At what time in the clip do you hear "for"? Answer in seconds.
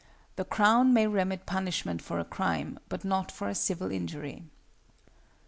2.01-2.17, 3.31-3.49